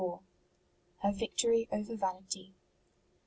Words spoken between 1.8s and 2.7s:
VANITY.